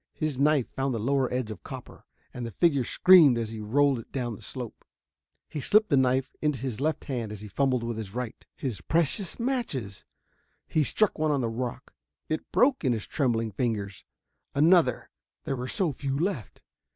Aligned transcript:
His 0.15 0.39
knife 0.39 0.67
found 0.71 0.95
the 0.95 0.99
lower 0.99 1.31
edge 1.31 1.51
of 1.51 1.61
copper, 1.61 2.05
and 2.33 2.43
the 2.43 2.49
figure 2.53 2.83
screamed 2.83 3.37
as 3.37 3.51
he 3.51 3.59
rolled 3.59 3.99
it 3.99 4.11
down 4.11 4.35
the 4.35 4.41
slope. 4.41 4.83
He 5.47 5.61
slipped 5.61 5.89
the 5.89 5.95
knife 5.95 6.33
into 6.41 6.57
his 6.57 6.81
left 6.81 7.03
hand 7.05 7.31
as 7.31 7.41
he 7.41 7.47
fumbled 7.47 7.83
with 7.83 7.97
his 7.97 8.15
right. 8.15 8.43
His 8.55 8.81
precious 8.81 9.39
matches! 9.39 10.03
He 10.67 10.83
struck 10.83 11.19
one 11.19 11.29
on 11.29 11.41
the 11.41 11.49
rock; 11.49 11.93
it 12.29 12.51
broke 12.51 12.83
in 12.83 12.93
his 12.93 13.05
trembling 13.05 13.51
fingers. 13.51 14.03
Another 14.55 15.11
there 15.43 15.55
were 15.55 15.67
so 15.67 15.91
few 15.91 16.17
left. 16.17 16.61